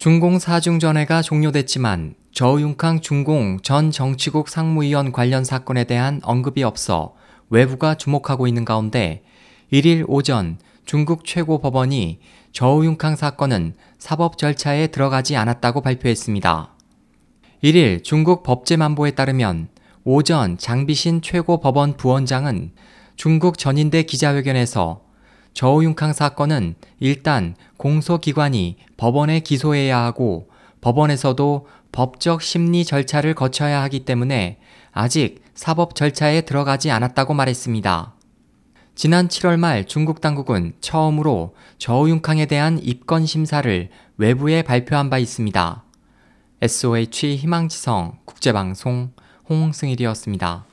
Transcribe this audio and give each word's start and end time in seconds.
중공 0.00 0.38
사중전회가 0.38 1.20
종료됐지만 1.20 2.14
저우융캉 2.32 3.00
중공 3.02 3.58
전 3.60 3.90
정치국 3.90 4.48
상무위원 4.48 5.12
관련 5.12 5.44
사건에 5.44 5.84
대한 5.84 6.20
언급이 6.22 6.62
없어 6.62 7.14
외부가 7.50 7.94
주목하고 7.94 8.46
있는 8.46 8.64
가운데 8.64 9.22
1일 9.70 10.06
오전 10.08 10.56
중국 10.86 11.26
최고 11.26 11.58
법원이 11.58 12.18
저우융캉 12.52 13.14
사건은 13.14 13.74
사법 13.98 14.38
절차에 14.38 14.86
들어가지 14.86 15.36
않았다고 15.36 15.82
발표했습니다. 15.82 16.74
1일 17.62 18.02
중국 18.02 18.42
법제만보에 18.42 19.10
따르면 19.10 19.68
오전 20.04 20.56
장비신 20.56 21.20
최고 21.20 21.60
법원 21.60 21.98
부원장은 21.98 22.72
중국 23.16 23.58
전인대 23.58 24.04
기자회견에서 24.04 25.09
저우융캉 25.54 26.12
사건은 26.12 26.74
일단 26.98 27.54
공소기관이 27.76 28.76
법원에 28.96 29.40
기소해야 29.40 29.98
하고 29.98 30.48
법원에서도 30.80 31.66
법적 31.92 32.42
심리 32.42 32.84
절차를 32.84 33.34
거쳐야 33.34 33.82
하기 33.82 34.04
때문에 34.04 34.58
아직 34.92 35.42
사법 35.54 35.94
절차에 35.94 36.42
들어가지 36.42 36.90
않았다고 36.90 37.34
말했습니다. 37.34 38.14
지난 38.94 39.28
7월 39.28 39.58
말 39.58 39.86
중국 39.86 40.20
당국은 40.20 40.72
처음으로 40.80 41.54
저우융캉에 41.78 42.46
대한 42.46 42.78
입건 42.82 43.26
심사를 43.26 43.88
외부에 44.16 44.62
발표한 44.62 45.10
바 45.10 45.18
있습니다. 45.18 45.84
SOH 46.62 47.36
희망지성 47.36 48.18
국제방송 48.26 49.12
홍승일이었습니다. 49.48 50.69